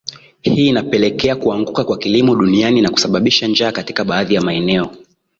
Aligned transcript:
Hii 0.41 0.67
imepelekea 0.67 1.35
kuanguka 1.35 1.83
kwa 1.83 1.97
kilimo 1.97 2.35
duniani 2.35 2.81
na 2.81 2.89
kusababisha 2.89 3.47
njaa 3.47 3.71
katika 3.71 4.03
baadhi 4.05 4.33
ya 4.33 4.41
maeneo 4.41 4.91